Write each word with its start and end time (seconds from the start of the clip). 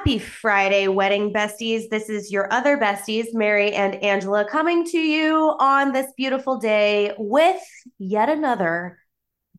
Happy 0.00 0.18
Friday, 0.18 0.88
wedding 0.88 1.30
besties. 1.30 1.90
This 1.90 2.08
is 2.08 2.32
your 2.32 2.50
other 2.50 2.78
besties, 2.78 3.34
Mary 3.34 3.72
and 3.72 3.96
Angela, 3.96 4.48
coming 4.48 4.82
to 4.86 4.98
you 4.98 5.54
on 5.58 5.92
this 5.92 6.06
beautiful 6.16 6.56
day 6.56 7.12
with 7.18 7.60
yet 7.98 8.30
another 8.30 8.98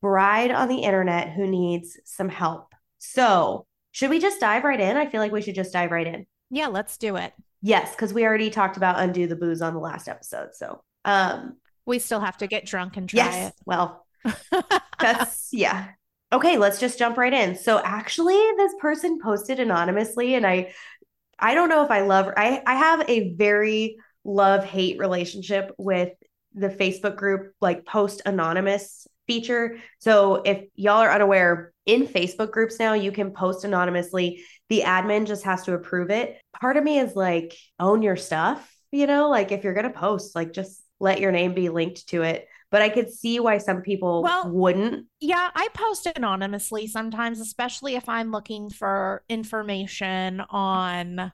bride 0.01 0.49
on 0.49 0.67
the 0.67 0.79
internet 0.79 1.31
who 1.31 1.46
needs 1.46 1.96
some 2.05 2.27
help. 2.27 2.73
So, 2.97 3.67
should 3.91 4.09
we 4.09 4.17
just 4.17 4.39
dive 4.39 4.63
right 4.63 4.79
in? 4.79 4.97
I 4.97 5.05
feel 5.05 5.21
like 5.21 5.31
we 5.31 5.43
should 5.43 5.54
just 5.54 5.73
dive 5.73 5.91
right 5.91 6.08
in. 6.08 6.26
Yeah, 6.49 6.69
let's 6.69 6.97
do 6.97 7.17
it. 7.17 7.33
Yes, 7.62 7.92
because 7.92 8.12
we 8.12 8.26
already 8.26 8.49
talked 8.49 8.78
about 8.78 8.99
undo 8.99 9.28
the 9.28 9.35
booze 9.35 9.62
on 9.62 9.76
the 9.76 9.79
last 9.79 10.08
episode. 10.08 10.55
So, 10.55 10.81
um, 11.05 11.58
we 11.85 11.99
still 11.99 12.19
have 12.19 12.37
to 12.37 12.47
get 12.47 12.65
drunk 12.65 12.97
and 12.97 13.08
try 13.08 13.26
yes, 13.26 13.49
it. 13.49 13.55
Well, 13.67 14.08
that's 14.99 15.49
yeah. 15.51 15.89
Okay, 16.34 16.57
let's 16.57 16.79
just 16.79 16.98
jump 16.98 17.17
right 17.17 17.34
in. 17.34 17.55
So 17.55 17.79
actually, 17.84 18.39
this 18.57 18.73
person 18.80 19.20
posted 19.21 19.59
anonymously, 19.59 20.35
and 20.35 20.45
I 20.45 20.73
I 21.38 21.55
don't 21.55 21.70
know 21.70 21.84
if 21.84 21.91
I 21.91 22.02
love 22.02 22.31
I 22.35 22.62
I 22.66 22.76
have 22.76 23.09
a 23.09 23.34
very 23.34 23.98
love 24.23 24.63
hate 24.63 24.99
relationship 24.99 25.72
with 25.77 26.13
the 26.53 26.70
Facebook 26.70 27.16
group 27.16 27.53
like 27.59 27.86
post 27.86 28.22
anonymous 28.25 29.08
feature. 29.27 29.77
So 29.99 30.41
if 30.45 30.66
y'all 30.75 31.02
are 31.02 31.12
unaware, 31.12 31.72
in 31.86 32.08
Facebook 32.08 32.52
groups 32.52 32.80
now 32.80 32.94
you 32.94 33.11
can 33.11 33.31
post 33.31 33.63
anonymously. 33.63 34.44
The 34.70 34.81
admin 34.81 35.25
just 35.25 35.44
has 35.44 35.63
to 35.63 35.73
approve 35.73 36.11
it. 36.11 36.38
Part 36.59 36.77
of 36.77 36.84
me 36.84 37.00
is 37.00 37.16
like 37.16 37.58
own 37.80 38.02
your 38.02 38.16
stuff, 38.16 38.72
you 38.91 39.08
know, 39.08 39.30
like 39.30 39.52
if 39.52 39.63
you're 39.63 39.73
going 39.73 39.91
to 39.91 40.00
post, 40.00 40.36
like 40.36 40.53
just 40.53 40.81
let 41.00 41.20
your 41.20 41.31
name 41.31 41.53
be 41.53 41.70
linked 41.70 42.08
to 42.09 42.22
it 42.22 42.48
but 42.71 42.81
I 42.81 42.89
could 42.89 43.11
see 43.11 43.39
why 43.39 43.57
some 43.57 43.81
people 43.81 44.23
well, 44.23 44.49
wouldn't. 44.49 45.05
Yeah, 45.20 45.49
I 45.53 45.67
post 45.73 46.07
anonymously 46.16 46.88
sometimes, 46.88 47.39
especially 47.39 47.95
if 47.95 48.07
I'm 48.09 48.31
looking 48.31 48.70
for 48.70 49.23
information 49.30 50.41
on 50.49 51.31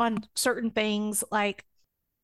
on 0.00 0.24
certain 0.34 0.70
things 0.70 1.24
like 1.32 1.64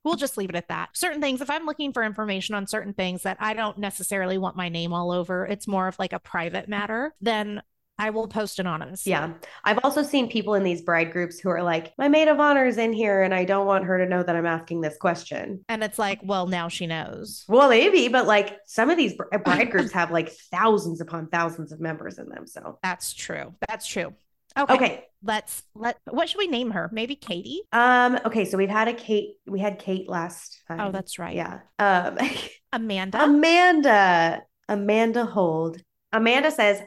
we'll 0.05 0.17
just 0.17 0.37
leave 0.37 0.51
it 0.51 0.57
at 0.57 0.69
that. 0.69 0.91
Certain 0.93 1.21
things, 1.21 1.41
if 1.41 1.49
I'm 1.49 1.65
looking 1.65 1.93
for 1.93 2.03
information 2.03 2.55
on 2.55 2.67
certain 2.67 2.93
things 2.93 3.23
that 3.23 3.39
I 3.41 3.55
don't 3.55 3.79
necessarily 3.79 4.37
want 4.37 4.57
my 4.57 4.69
name 4.69 4.93
all 4.93 5.11
over, 5.11 5.47
it's 5.47 5.67
more 5.67 5.89
of 5.89 5.99
like 5.99 6.13
a 6.13 6.19
private 6.19 6.69
matter, 6.69 7.15
then 7.23 7.63
I 7.99 8.11
will 8.11 8.27
post 8.27 8.59
anonymous. 8.59 9.07
Yeah. 9.07 9.35
I've 9.63 9.79
also 9.85 10.03
seen 10.03 10.29
people 10.29 10.55
in 10.55 10.65
these 10.65 10.83
bride 10.83 11.13
groups 11.13 11.39
who 11.39 11.49
are 11.51 11.63
like, 11.63 11.93
my 11.97 12.09
maid 12.09 12.29
of 12.29 12.41
honor 12.41 12.67
is 12.67 12.77
in 12.77 12.93
here 12.93 13.23
and 13.23 13.33
I 13.33 13.45
don't 13.45 13.67
want 13.67 13.85
her 13.85 13.99
to 13.99 14.07
know 14.07 14.23
that 14.23 14.35
I'm 14.35 14.47
asking 14.47 14.81
this 14.81 14.97
question. 14.97 15.65
And 15.69 15.85
it's 15.85 15.99
like, 15.99 16.21
well, 16.23 16.47
now 16.47 16.69
she 16.69 16.87
knows. 16.87 17.45
Well, 17.49 17.69
maybe, 17.69 18.09
but 18.09 18.27
like 18.27 18.59
some 18.67 18.91
of 18.91 18.97
these 18.97 19.15
bride 19.45 19.71
groups 19.71 19.93
have 19.93 20.11
like 20.11 20.31
thousands 20.51 21.01
upon 21.01 21.29
thousands 21.29 21.71
of 21.71 21.81
members 21.81 22.19
in 22.19 22.29
them. 22.29 22.47
So 22.47 22.79
that's 22.83 23.13
true. 23.13 23.55
That's 23.69 23.87
true. 23.87 24.15
Okay. 24.57 24.75
Okay. 24.75 25.05
Let's 25.23 25.63
let 25.75 25.99
what 26.05 26.29
should 26.29 26.39
we 26.39 26.47
name 26.47 26.71
her? 26.73 26.89
Maybe 26.93 27.17
Katie? 27.17 27.63
Um, 27.73 28.21
okay, 28.27 28.45
so 28.45 28.59
we've 28.59 28.69
had 28.69 28.89
a 28.89 28.95
Kate, 28.95 29.37
we 29.47 29.59
had 29.59 29.79
Kate 29.79 30.09
last 30.09 30.61
time. 30.69 30.81
Oh, 30.81 30.93
that's 30.93 31.19
right. 31.19 31.35
Yeah. 31.35 31.61
Um 31.79 32.19
Amanda. 32.73 33.23
Amanda. 33.23 34.43
Amanda 34.69 35.25
Hold. 35.25 35.81
Amanda 36.13 36.51
says, 36.51 36.81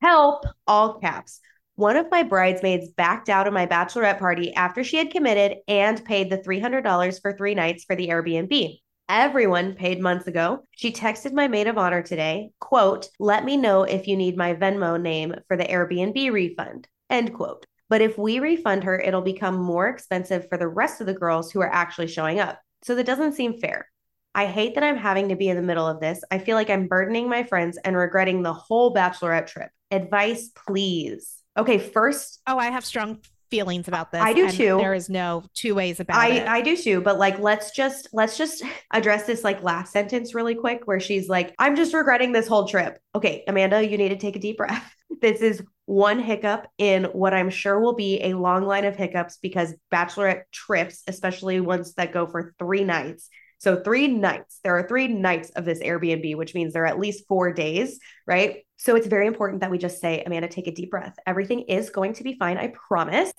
Help, 0.00 0.44
all 0.66 1.00
caps. 1.00 1.40
One 1.74 1.96
of 1.96 2.10
my 2.10 2.22
bridesmaids 2.22 2.88
backed 2.88 3.28
out 3.28 3.48
of 3.48 3.52
my 3.52 3.66
bachelorette 3.66 4.20
party 4.20 4.54
after 4.54 4.84
she 4.84 4.96
had 4.96 5.10
committed 5.10 5.58
and 5.66 6.04
paid 6.04 6.30
the 6.30 6.38
$300 6.38 7.20
for 7.20 7.36
three 7.36 7.54
nights 7.54 7.84
for 7.84 7.96
the 7.96 8.08
Airbnb. 8.08 8.78
Everyone 9.08 9.74
paid 9.74 10.00
months 10.00 10.28
ago. 10.28 10.62
She 10.70 10.92
texted 10.92 11.32
my 11.32 11.48
maid 11.48 11.66
of 11.66 11.78
honor 11.78 12.02
today, 12.02 12.50
quote, 12.60 13.08
let 13.18 13.44
me 13.44 13.56
know 13.56 13.82
if 13.82 14.06
you 14.06 14.16
need 14.16 14.36
my 14.36 14.54
Venmo 14.54 15.00
name 15.00 15.34
for 15.48 15.56
the 15.56 15.64
Airbnb 15.64 16.30
refund, 16.30 16.86
end 17.10 17.34
quote. 17.34 17.66
But 17.88 18.00
if 18.00 18.16
we 18.16 18.38
refund 18.38 18.84
her, 18.84 19.00
it'll 19.00 19.22
become 19.22 19.56
more 19.56 19.88
expensive 19.88 20.48
for 20.48 20.58
the 20.58 20.68
rest 20.68 21.00
of 21.00 21.08
the 21.08 21.14
girls 21.14 21.50
who 21.50 21.60
are 21.60 21.72
actually 21.72 22.08
showing 22.08 22.38
up. 22.38 22.60
So 22.82 22.94
that 22.94 23.06
doesn't 23.06 23.32
seem 23.32 23.58
fair. 23.58 23.88
I 24.34 24.46
hate 24.46 24.76
that 24.76 24.84
I'm 24.84 24.96
having 24.96 25.30
to 25.30 25.36
be 25.36 25.48
in 25.48 25.56
the 25.56 25.62
middle 25.62 25.88
of 25.88 25.98
this. 25.98 26.22
I 26.30 26.38
feel 26.38 26.54
like 26.54 26.70
I'm 26.70 26.86
burdening 26.86 27.28
my 27.28 27.42
friends 27.42 27.78
and 27.82 27.96
regretting 27.96 28.42
the 28.42 28.52
whole 28.52 28.94
bachelorette 28.94 29.48
trip. 29.48 29.70
Advice, 29.90 30.50
please. 30.54 31.42
Okay, 31.56 31.78
first. 31.78 32.40
Oh, 32.46 32.58
I 32.58 32.66
have 32.66 32.84
strong 32.84 33.18
feelings 33.50 33.88
about 33.88 34.12
this. 34.12 34.20
I 34.20 34.32
do 34.32 34.50
too. 34.50 34.76
There 34.76 34.94
is 34.94 35.08
no 35.08 35.44
two 35.54 35.74
ways 35.74 36.00
about 36.00 36.16
I, 36.16 36.28
it. 36.28 36.48
I 36.48 36.60
do 36.60 36.76
too. 36.76 37.00
But 37.00 37.18
like, 37.18 37.38
let's 37.38 37.70
just 37.70 38.08
let's 38.12 38.36
just 38.36 38.62
address 38.92 39.24
this 39.24 39.44
like 39.44 39.62
last 39.62 39.92
sentence 39.92 40.34
really 40.34 40.54
quick, 40.54 40.82
where 40.84 41.00
she's 41.00 41.28
like, 41.28 41.54
"I'm 41.58 41.76
just 41.76 41.94
regretting 41.94 42.32
this 42.32 42.46
whole 42.46 42.66
trip." 42.66 42.98
Okay, 43.14 43.44
Amanda, 43.48 43.86
you 43.86 43.98
need 43.98 44.10
to 44.10 44.16
take 44.16 44.36
a 44.36 44.40
deep 44.40 44.58
breath. 44.58 44.94
This 45.20 45.40
is 45.40 45.62
one 45.86 46.20
hiccup 46.20 46.68
in 46.76 47.04
what 47.04 47.34
I'm 47.34 47.50
sure 47.50 47.80
will 47.80 47.94
be 47.94 48.20
a 48.22 48.34
long 48.34 48.64
line 48.64 48.84
of 48.84 48.94
hiccups 48.94 49.38
because 49.38 49.74
bachelorette 49.92 50.42
trips, 50.52 51.02
especially 51.08 51.60
ones 51.60 51.94
that 51.94 52.12
go 52.12 52.26
for 52.26 52.54
three 52.58 52.84
nights, 52.84 53.28
so, 53.58 53.82
three 53.82 54.06
nights. 54.06 54.60
There 54.62 54.78
are 54.78 54.86
three 54.86 55.08
nights 55.08 55.50
of 55.50 55.64
this 55.64 55.80
Airbnb, 55.80 56.36
which 56.36 56.54
means 56.54 56.72
there 56.72 56.84
are 56.84 56.86
at 56.86 57.00
least 57.00 57.26
four 57.26 57.52
days, 57.52 57.98
right? 58.26 58.64
So, 58.78 58.96
it's 58.96 59.06
very 59.06 59.26
important 59.26 59.60
that 59.60 59.70
we 59.70 59.78
just 59.78 60.00
say, 60.00 60.22
Amanda, 60.24 60.48
take 60.48 60.66
a 60.66 60.72
deep 60.72 60.90
breath. 60.90 61.16
Everything 61.26 61.60
is 61.62 61.90
going 61.90 62.14
to 62.14 62.24
be 62.24 62.34
fine. 62.34 62.56
I 62.56 62.68
promise. 62.68 63.32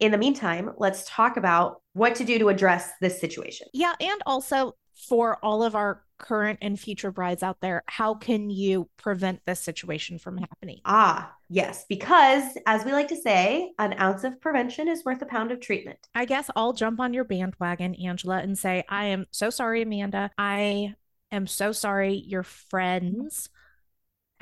In 0.00 0.10
the 0.10 0.18
meantime, 0.18 0.72
let's 0.78 1.04
talk 1.06 1.36
about 1.36 1.80
what 1.92 2.16
to 2.16 2.24
do 2.24 2.38
to 2.40 2.48
address 2.48 2.90
this 3.00 3.20
situation. 3.20 3.68
Yeah. 3.72 3.94
And 4.00 4.20
also 4.26 4.74
for 5.08 5.38
all 5.44 5.62
of 5.62 5.74
our 5.74 6.02
current 6.18 6.58
and 6.62 6.78
future 6.78 7.10
brides 7.10 7.42
out 7.42 7.60
there, 7.60 7.82
how 7.86 8.14
can 8.14 8.50
you 8.50 8.88
prevent 8.96 9.40
this 9.44 9.60
situation 9.60 10.18
from 10.18 10.38
happening? 10.38 10.80
Ah, 10.84 11.32
yes, 11.48 11.84
because 11.88 12.44
as 12.66 12.84
we 12.84 12.92
like 12.92 13.08
to 13.08 13.16
say, 13.16 13.72
an 13.78 13.94
ounce 13.98 14.24
of 14.24 14.40
prevention 14.40 14.88
is 14.88 15.04
worth 15.04 15.20
a 15.22 15.26
pound 15.26 15.50
of 15.50 15.60
treatment. 15.60 15.98
I 16.14 16.24
guess 16.24 16.50
I'll 16.56 16.72
jump 16.72 17.00
on 17.00 17.12
your 17.12 17.24
bandwagon, 17.24 17.94
Angela, 17.96 18.38
and 18.38 18.58
say, 18.58 18.84
I 18.88 19.06
am 19.06 19.26
so 19.30 19.50
sorry, 19.50 19.82
Amanda. 19.82 20.30
I 20.38 20.94
am 21.30 21.46
so 21.46 21.72
sorry 21.72 22.14
your 22.14 22.42
friends 22.42 23.48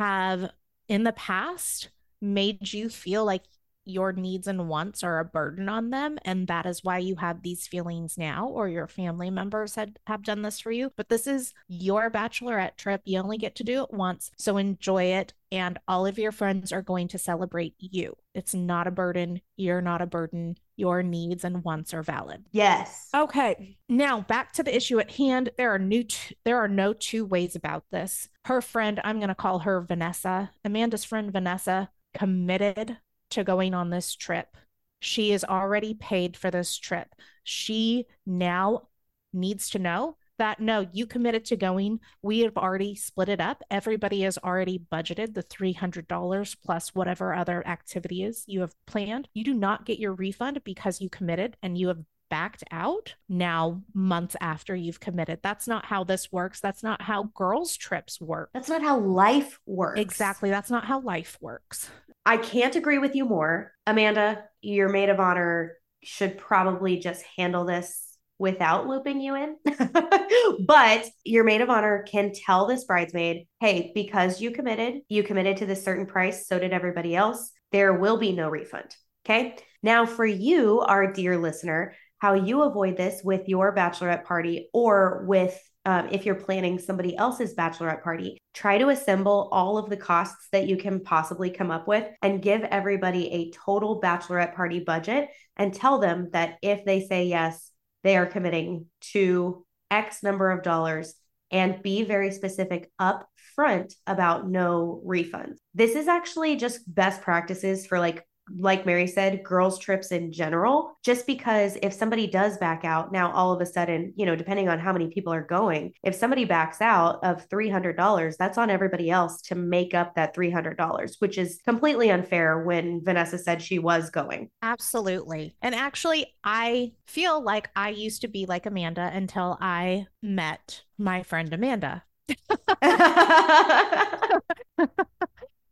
have 0.01 0.51
in 0.89 1.05
the 1.05 1.13
past 1.13 1.91
made 2.23 2.73
you 2.73 2.89
feel 2.89 3.25
like 3.25 3.43
your 3.91 4.13
needs 4.13 4.47
and 4.47 4.69
wants 4.69 5.03
are 5.03 5.19
a 5.19 5.25
burden 5.25 5.69
on 5.69 5.91
them 5.91 6.19
and 6.25 6.47
that 6.47 6.67
is 6.67 6.85
why 6.85 6.99
you 6.99 7.17
have 7.17 7.43
these 7.43 7.67
feelings 7.67 8.17
now 8.17 8.47
or 8.47 8.69
your 8.69 8.87
family 8.87 9.31
members 9.31 9.75
had 9.75 9.99
have 10.07 10.23
done 10.23 10.43
this 10.43 10.61
for 10.61 10.71
you. 10.71 10.93
But 10.97 11.09
this 11.09 11.27
is 11.27 11.53
your 11.69 12.11
bachelorette 12.11 12.77
trip. 12.77 13.03
You 13.05 13.19
only 13.19 13.39
get 13.39 13.55
to 13.57 13.65
do 13.65 13.83
it 13.83 13.93
once 13.93 14.31
so 14.37 14.57
enjoy 14.57 15.05
it 15.05 15.33
and 15.53 15.79
all 15.89 16.07
of 16.07 16.19
your 16.19 16.31
friends 16.31 16.73
are 16.73 16.83
going 16.83 17.09
to 17.09 17.19
celebrate 17.19 17.75
you. 17.79 18.17
It's 18.35 18.55
not 18.55 18.87
a 18.87 18.93
burden. 18.93 19.41
You're 19.57 19.81
not 19.81 20.01
a 20.01 20.07
burden. 20.07 20.57
Your 20.77 21.03
needs 21.03 21.43
and 21.43 21.65
wants 21.65 21.93
are 21.93 22.05
valid. 22.05 22.45
Yes. 22.53 23.09
Okay. 23.13 23.77
Now 23.89 24.21
back 24.21 24.53
to 24.53 24.63
the 24.63 24.75
issue 24.75 25.01
at 25.01 25.11
hand. 25.11 25.51
There 25.57 25.75
are 25.75 25.79
new 25.79 26.05
t- 26.05 26.37
there 26.45 26.59
are 26.59 26.69
no 26.69 26.93
two 26.93 27.25
ways 27.25 27.57
about 27.57 27.85
this. 27.91 28.29
Her 28.45 28.63
friend 28.63 29.01
i'm 29.05 29.19
going 29.19 29.29
to 29.29 29.35
call 29.35 29.61
her 29.61 29.81
vanessa 29.81 30.51
amanda's 30.65 31.05
friend 31.05 31.33
vanessa 31.33 31.91
committed 32.15 32.99
to 33.31 33.45
going 33.45 33.75
on 33.75 33.91
this 33.91 34.15
trip. 34.15 34.57
She 35.01 35.33
is 35.33 35.45
already 35.45 35.95
paid 35.95 36.37
for 36.37 36.51
this 36.51 36.77
trip. 36.77 37.09
She 37.45 38.07
now 38.27 38.89
needs 39.33 39.71
to 39.71 39.79
know 39.79 40.17
that 40.39 40.59
no, 40.59 40.87
you 40.93 41.07
committed 41.07 41.45
to 41.45 41.57
going. 41.57 42.01
We 42.23 42.41
have 42.41 42.57
already 42.57 42.95
split 42.95 43.29
it 43.29 43.41
up. 43.41 43.63
Everybody 43.71 44.23
has 44.23 44.39
already 44.39 44.81
budgeted 44.91 45.35
the 45.35 45.43
$300 45.43 46.57
plus 46.65 46.95
whatever 46.95 47.35
other 47.35 47.67
activities 47.67 48.45
you 48.47 48.63
have 48.63 48.75
planned. 48.87 49.29
You 49.35 49.45
do 49.45 49.53
not 49.53 49.85
get 49.85 49.99
your 49.99 50.15
refund 50.15 50.65
because 50.65 51.01
you 51.01 51.11
committed 51.11 51.59
and 51.63 51.77
you 51.77 51.89
have 51.89 51.99
backed 52.31 52.65
out 52.71 53.17
now 53.29 53.83
months 53.93 54.35
after 54.41 54.75
you've 54.75 55.01
committed. 55.01 55.41
That's 55.43 55.69
not 55.69 55.85
how 55.85 56.05
this 56.05 56.33
works. 56.33 56.61
That's 56.61 56.83
not 56.83 57.03
how 57.03 57.25
girls' 57.35 57.77
trips 57.77 58.19
work. 58.19 58.49
That's 58.55 58.69
not 58.69 58.83
how 58.83 58.99
life 58.99 59.61
works. 59.67 60.01
Exactly. 60.01 60.49
That's 60.49 60.71
not 60.71 60.87
how 60.87 61.01
life 61.01 61.37
works. 61.43 61.91
I 62.31 62.37
can't 62.37 62.77
agree 62.77 62.99
with 62.99 63.17
you 63.17 63.25
more. 63.25 63.73
Amanda, 63.89 64.45
your 64.63 64.89
maid 64.89 65.09
of 65.09 65.19
honor 65.19 65.73
should 66.05 66.39
probably 66.39 67.01
just 67.01 67.25
handle 67.37 67.65
this 67.65 68.07
without 68.39 68.87
looping 68.87 69.21
you 69.21 69.35
in. 69.35 69.57
but 70.65 71.09
your 71.25 71.43
maid 71.43 71.61
of 71.61 71.71
honor 71.71 72.05
can 72.09 72.33
tell 72.33 72.69
this 72.69 72.85
bridesmaid, 72.85 73.49
hey, 73.59 73.91
because 73.97 74.41
you 74.41 74.53
committed, 74.53 75.01
you 75.09 75.25
committed 75.25 75.57
to 75.57 75.67
this 75.67 75.83
certain 75.83 76.07
price, 76.07 76.47
so 76.47 76.61
did 76.61 76.73
everybody 76.73 77.17
else. 77.17 77.51
There 77.73 77.95
will 77.95 78.17
be 78.17 78.31
no 78.31 78.49
refund. 78.49 78.95
Okay. 79.27 79.57
Now, 79.83 80.07
for 80.07 80.25
you, 80.25 80.83
our 80.83 81.13
dear 81.13 81.37
listener, 81.37 81.97
how 82.21 82.35
you 82.35 82.63
avoid 82.63 82.97
this 82.97 83.23
with 83.25 83.49
your 83.49 83.75
bachelorette 83.75 84.25
party 84.25 84.69
or 84.73 85.25
with 85.27 85.59
um, 85.87 86.09
if 86.11 86.27
you're 86.27 86.35
planning 86.35 86.79
somebody 86.79 87.17
else's 87.17 87.55
bachelorette 87.55 88.03
party, 88.03 88.39
try 88.53 88.77
to 88.77 88.91
assemble 88.91 89.49
all 89.51 89.79
of 89.79 89.89
the 89.89 89.97
costs 89.97 90.49
that 90.53 90.69
you 90.69 90.77
can 90.77 91.01
possibly 91.01 91.51
come 91.51 91.71
up 91.71 91.89
with 91.89 92.07
and 92.23 92.43
give 92.43 92.63
everybody 92.63 93.31
a 93.31 93.51
total 93.51 94.01
bachelorette 94.01 94.55
party 94.55 94.81
budget 94.81 95.31
and 95.57 95.73
tell 95.73 95.99
them 95.99 96.29
that 96.33 96.57
if 96.63 96.85
they 96.85 97.01
say 97.07 97.25
yes, 97.25 97.71
they 98.05 98.17
are 98.17 98.27
committing 98.27 98.87
to 99.01 99.65
X 99.91 100.23
number 100.23 100.51
of 100.51 100.63
dollars 100.63 101.15
and 101.51 101.83
be 101.83 102.05
very 102.05 102.31
specific 102.31 102.91
up 102.99 103.27
front 103.55 103.95
about 104.07 104.49
no 104.49 105.03
refunds. 105.07 105.57
This 105.75 105.97
is 105.97 106.09
actually 106.09 106.57
just 106.57 106.83
best 106.93 107.23
practices 107.23 107.87
for 107.87 107.99
like 107.99 108.25
like 108.59 108.87
Mary 108.87 109.07
said, 109.07 109.45
girls' 109.45 109.79
trips 109.79 110.13
in 110.13 110.33
general, 110.33 110.97
just 111.05 111.27
because 111.27 111.77
if 111.83 111.93
somebody 111.93 112.27
does 112.27 112.59
back 112.59 112.85
out, 112.85 113.13
now 113.13 113.33
all 113.33 113.53
of 113.53 113.61
a 113.61 113.67
sudden, 113.67 114.13
you 114.17 114.27
know, 114.27 114.37
depending 114.37 114.69
on 114.69 114.79
how 114.79 114.93
many 114.93 115.09
people 115.09 115.33
are 115.33 115.43
going, 115.43 115.93
if 116.03 116.15
somebody 116.15 116.45
backs 116.45 116.81
out 116.81 117.19
of 117.23 117.49
$300, 117.49 118.37
that's 118.37 118.59
on 118.59 118.71
everybody 118.71 119.11
else 119.11 119.41
to 119.43 119.55
make 119.55 119.95
up 119.95 120.15
that 120.15 120.35
$300, 120.35 121.21
which 121.21 121.39
is 121.39 121.61
completely 121.65 122.11
unfair 122.11 122.63
when 122.63 123.03
Vanessa 123.05 123.39
said 123.39 123.63
she 123.63 123.79
was 123.79 124.11
going. 124.11 124.51
Absolutely. 124.63 125.55
And 125.63 125.75
actually, 125.75 126.35
I 126.45 126.93
feel 127.07 127.43
like 127.43 127.71
I 127.77 127.91
used 127.91 128.23
to 128.23 128.29
be 128.29 128.47
like 128.47 128.67
Amanda 128.67 129.11
until 129.13 129.59
I 129.61 130.07
met 130.23 130.83
my 130.99 131.23
friend 131.23 131.53
Amanda. 131.53 132.05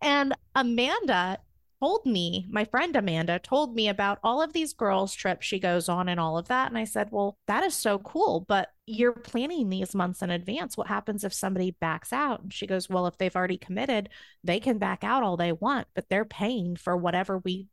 and 0.02 0.34
Amanda 0.54 1.38
told 1.80 2.06
me, 2.06 2.46
my 2.50 2.64
friend 2.64 2.96
Amanda 2.96 3.38
told 3.38 3.74
me 3.74 3.88
about 3.88 4.18
all 4.24 4.42
of 4.42 4.52
these 4.52 4.72
girls' 4.72 5.14
trips 5.14 5.46
she 5.46 5.58
goes 5.60 5.88
on 5.88 6.08
and 6.08 6.18
all 6.20 6.38
of 6.38 6.48
that. 6.48 6.68
And 6.70 6.78
I 6.78 6.84
said, 6.84 7.08
Well, 7.10 7.38
that 7.46 7.64
is 7.64 7.74
so 7.74 7.98
cool, 7.98 8.44
but 8.48 8.70
you're 8.86 9.12
planning 9.12 9.68
these 9.68 9.94
months 9.94 10.22
in 10.22 10.30
advance. 10.30 10.76
What 10.76 10.88
happens 10.88 11.24
if 11.24 11.32
somebody 11.34 11.72
backs 11.72 12.12
out? 12.12 12.42
And 12.42 12.52
she 12.52 12.66
goes, 12.66 12.88
Well, 12.88 13.06
if 13.06 13.18
they've 13.18 13.34
already 13.36 13.58
committed, 13.58 14.08
they 14.44 14.60
can 14.60 14.78
back 14.78 15.04
out 15.04 15.22
all 15.22 15.36
they 15.36 15.52
want, 15.52 15.88
but 15.94 16.08
they're 16.08 16.24
paying 16.24 16.76
for 16.76 16.96
whatever 16.96 17.38
we 17.38 17.68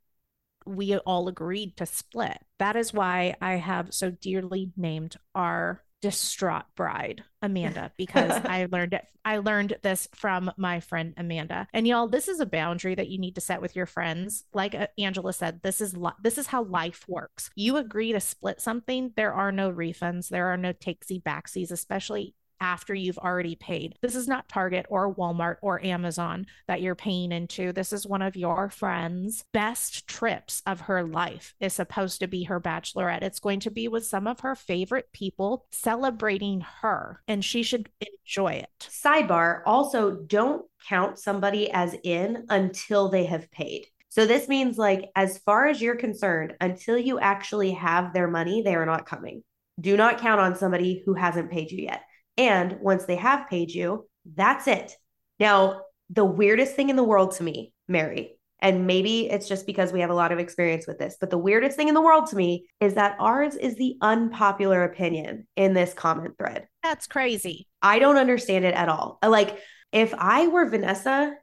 we 0.66 0.98
all 0.98 1.28
agreed 1.28 1.78
to 1.78 1.86
split. 1.86 2.40
That 2.60 2.76
is 2.76 2.94
why 2.94 3.36
I 3.42 3.54
have 3.54 3.94
so 3.94 4.12
dearly 4.12 4.72
named 4.76 5.18
our 5.36 5.85
distraught 6.06 6.66
bride 6.76 7.24
amanda 7.42 7.92
because 7.98 8.32
i 8.46 8.68
learned 8.72 8.94
it 8.94 9.04
i 9.24 9.38
learned 9.38 9.76
this 9.82 10.08
from 10.14 10.52
my 10.56 10.80
friend 10.80 11.16
amanda. 11.18 11.68
And 11.74 11.88
y'all 11.88 12.08
this 12.08 12.28
is 12.28 12.40
a 12.40 12.46
boundary 12.46 12.94
that 12.94 13.08
you 13.08 13.18
need 13.18 13.36
to 13.36 13.42
set 13.42 13.60
with 13.60 13.76
your 13.76 13.88
friends. 13.88 14.44
Like 14.54 14.76
uh, 14.76 14.88
angela 15.00 15.34
said 15.34 15.62
this 15.64 15.82
is 15.82 15.98
li- 15.98 16.12
this 16.22 16.38
is 16.38 16.46
how 16.46 16.64
life 16.64 17.06
works. 17.08 17.50
You 17.56 17.78
agree 17.78 18.12
to 18.12 18.20
split 18.20 18.62
something 18.62 19.14
there 19.16 19.34
are 19.34 19.52
no 19.52 19.72
refunds 19.72 20.30
there 20.30 20.48
are 20.48 20.58
no 20.58 20.74
takesy 20.74 21.22
backsies 21.22 21.72
especially 21.72 22.36
after 22.60 22.94
you've 22.94 23.18
already 23.18 23.56
paid. 23.56 23.96
This 24.02 24.16
is 24.16 24.28
not 24.28 24.48
Target 24.48 24.86
or 24.90 25.14
Walmart 25.14 25.58
or 25.62 25.84
Amazon 25.84 26.46
that 26.68 26.82
you're 26.82 26.96
paying 26.96 27.32
into. 27.32 27.72
This 27.72 27.94
is 27.94 28.06
one 28.06 28.22
of 28.22 28.36
your 28.36 28.70
friends' 28.70 29.46
best 29.54 30.08
trips 30.08 30.62
of 30.66 30.82
her 30.82 31.04
life 31.04 31.54
is 31.60 31.74
supposed 31.74 32.20
to 32.20 32.28
be 32.28 32.44
her 32.44 32.60
bachelorette. 32.60 33.24
It's 33.24 33.40
going 33.40 33.60
to 33.62 33.72
be 33.72 33.88
with 33.88 34.06
some 34.06 34.28
of 34.28 34.42
her 34.42 34.56
favorite 34.56 35.10
people 35.14 35.66
celebrating 35.72 36.62
her 36.82 37.22
and 37.28 37.44
she 37.44 37.64
should 37.64 37.90
enjoy 38.02 38.54
it. 38.54 38.70
Sidebar, 38.80 39.62
also 39.66 40.16
don't 40.16 40.66
count 40.88 41.20
somebody 41.20 41.72
as 41.72 41.96
in 42.04 42.46
until 42.50 43.10
they 43.10 43.26
have 43.26 43.52
paid. 43.52 43.86
So 44.10 44.26
this 44.26 44.48
means 44.48 44.78
like 44.78 45.12
as 45.16 45.40
far 45.40 45.68
as 45.68 45.82
you're 45.82 45.98
concerned, 45.98 46.56
until 46.62 46.98
you 46.98 47.20
actually 47.20 47.72
have 47.72 48.14
their 48.14 48.30
money, 48.30 48.62
they 48.62 48.76
are 48.76 48.86
not 48.86 49.06
coming. 49.06 49.44
Do 49.80 49.98
not 49.98 50.20
count 50.20 50.40
on 50.40 50.56
somebody 50.56 51.04
who 51.06 51.16
hasn't 51.16 51.52
paid 51.52 51.70
you 51.70 51.84
yet. 51.84 52.02
And 52.38 52.78
once 52.82 53.06
they 53.06 53.16
have 53.16 53.50
paid 53.50 53.72
you, 53.72 54.08
that's 54.36 54.68
it. 54.68 54.96
Now, 55.40 55.82
the 56.10 56.26
weirdest 56.26 56.76
thing 56.76 56.90
in 56.90 56.96
the 56.96 57.04
world 57.04 57.36
to 57.36 57.44
me, 57.44 57.74
Mary, 57.88 58.38
and 58.60 58.88
maybe 58.88 59.30
it's 59.30 59.48
just 59.48 59.66
because 59.66 59.92
we 59.92 60.00
have 60.00 60.10
a 60.10 60.16
lot 60.16 60.32
of 60.32 60.40
experience 60.40 60.88
with 60.88 60.98
this, 60.98 61.18
but 61.20 61.30
the 61.30 61.38
weirdest 61.38 61.76
thing 61.76 61.88
in 61.88 61.94
the 61.94 62.02
world 62.02 62.28
to 62.28 62.36
me 62.36 62.68
is 62.80 62.96
that 62.96 63.18
ours 63.20 63.56
is 63.56 63.76
the 63.76 63.96
unpopular 64.02 64.84
opinion 64.84 65.48
in 65.56 65.74
this 65.74 65.94
comment 65.94 66.38
thread. 66.38 66.68
That's 66.82 67.06
crazy. 67.06 67.68
I 67.82 68.00
don't 68.00 68.18
understand 68.18 68.66
it 68.66 68.74
at 68.74 68.90
all. 68.90 69.20
Uh, 69.22 69.30
like, 69.30 69.60
if 69.92 70.14
I 70.18 70.48
were 70.48 70.70
Vanessa, 70.70 71.34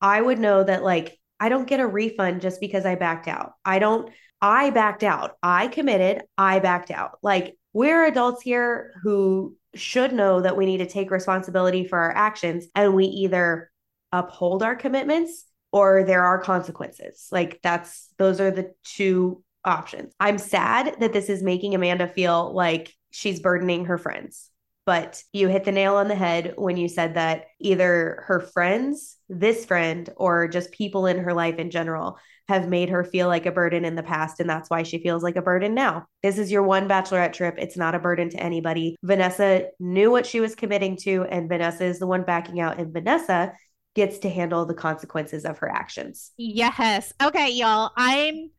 I 0.00 0.20
would 0.20 0.38
know 0.38 0.64
that, 0.64 0.82
like, 0.82 1.18
I 1.38 1.48
don't 1.48 1.68
get 1.68 1.80
a 1.80 1.86
refund 1.86 2.40
just 2.40 2.60
because 2.60 2.86
I 2.86 2.94
backed 2.94 3.28
out. 3.28 3.52
I 3.64 3.78
don't, 3.78 4.10
I 4.40 4.70
backed 4.70 5.02
out. 5.02 5.32
I 5.42 5.68
committed, 5.68 6.22
I 6.38 6.60
backed 6.60 6.90
out. 6.90 7.18
Like, 7.22 7.56
we're 7.72 8.06
adults 8.06 8.42
here 8.42 8.92
who 9.02 9.56
should 9.74 10.12
know 10.12 10.40
that 10.40 10.56
we 10.56 10.66
need 10.66 10.78
to 10.78 10.86
take 10.86 11.10
responsibility 11.10 11.84
for 11.84 11.98
our 11.98 12.12
actions 12.12 12.66
and 12.74 12.94
we 12.94 13.04
either 13.06 13.70
uphold 14.12 14.62
our 14.62 14.74
commitments 14.74 15.44
or 15.72 16.04
there 16.04 16.24
are 16.24 16.40
consequences. 16.40 17.28
Like 17.30 17.60
that's 17.62 18.08
those 18.18 18.40
are 18.40 18.50
the 18.50 18.74
two 18.84 19.42
options. 19.64 20.12
I'm 20.18 20.38
sad 20.38 20.96
that 21.00 21.12
this 21.12 21.28
is 21.28 21.42
making 21.42 21.74
Amanda 21.74 22.08
feel 22.08 22.52
like 22.52 22.94
she's 23.10 23.40
burdening 23.40 23.86
her 23.86 23.98
friends. 23.98 24.50
But 24.86 25.22
you 25.32 25.46
hit 25.46 25.64
the 25.64 25.72
nail 25.72 25.96
on 25.96 26.08
the 26.08 26.14
head 26.14 26.54
when 26.56 26.76
you 26.76 26.88
said 26.88 27.14
that 27.14 27.44
either 27.60 28.24
her 28.26 28.40
friends, 28.40 29.16
this 29.28 29.64
friend, 29.64 30.08
or 30.16 30.48
just 30.48 30.72
people 30.72 31.06
in 31.06 31.18
her 31.18 31.34
life 31.34 31.56
in 31.56 31.70
general 31.70 32.18
have 32.50 32.68
made 32.68 32.88
her 32.88 33.04
feel 33.04 33.28
like 33.28 33.46
a 33.46 33.52
burden 33.52 33.84
in 33.84 33.94
the 33.94 34.02
past. 34.02 34.40
And 34.40 34.50
that's 34.50 34.68
why 34.68 34.82
she 34.82 35.00
feels 35.00 35.22
like 35.22 35.36
a 35.36 35.42
burden 35.42 35.72
now. 35.72 36.06
This 36.20 36.36
is 36.36 36.50
your 36.50 36.64
one 36.64 36.88
bachelorette 36.88 37.32
trip. 37.32 37.54
It's 37.58 37.76
not 37.76 37.94
a 37.94 38.00
burden 38.00 38.28
to 38.30 38.42
anybody. 38.42 38.96
Vanessa 39.04 39.68
knew 39.78 40.10
what 40.10 40.26
she 40.26 40.40
was 40.40 40.56
committing 40.56 40.96
to, 40.98 41.24
and 41.30 41.48
Vanessa 41.48 41.84
is 41.84 42.00
the 42.00 42.08
one 42.08 42.24
backing 42.24 42.58
out. 42.58 42.80
And 42.80 42.92
Vanessa 42.92 43.52
gets 43.94 44.18
to 44.18 44.28
handle 44.28 44.66
the 44.66 44.74
consequences 44.74 45.44
of 45.44 45.58
her 45.58 45.70
actions. 45.70 46.32
Yes. 46.36 47.12
Okay, 47.22 47.52
y'all. 47.52 47.92
I'm 47.96 48.50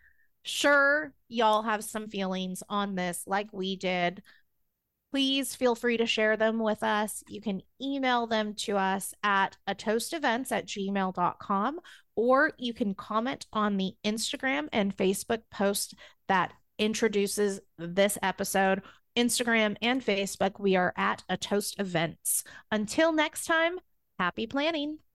sure 0.44 1.14
y'all 1.28 1.62
have 1.62 1.84
some 1.84 2.08
feelings 2.08 2.64
on 2.70 2.96
this, 2.96 3.24
like 3.28 3.52
we 3.52 3.76
did 3.76 4.24
please 5.12 5.56
feel 5.56 5.76
free 5.76 5.98
to 5.98 6.06
share 6.06 6.38
them 6.38 6.60
with 6.60 6.84
us. 6.84 7.24
You 7.28 7.42
can 7.42 7.62
email 7.82 8.28
them 8.28 8.54
to 8.60 8.78
us 8.78 9.14
at 9.24 9.58
a 9.68 9.76
toast 9.76 10.14
events 10.14 10.52
at 10.52 10.66
gmail.com, 10.66 11.80
or 12.16 12.54
you 12.58 12.74
can 12.74 12.96
comment 12.96 13.46
on 13.52 13.78
the 13.78 13.94
Instagram 14.06 14.70
and 14.72 14.96
Facebook 14.96 15.42
post 15.52 15.96
that 16.28 16.54
introduces 16.80 17.60
this 17.78 18.18
episode. 18.22 18.82
Instagram 19.18 19.76
and 19.82 20.04
Facebook, 20.04 20.58
we 20.58 20.78
are 20.78 20.94
at 20.96 21.24
a 21.28 21.36
toast 21.36 21.80
events. 21.80 22.46
Until 22.72 23.12
next 23.12 23.46
time, 23.46 23.78
happy 24.18 24.48
planning. 24.48 25.02